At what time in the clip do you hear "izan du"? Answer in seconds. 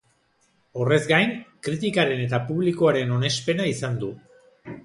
3.77-4.11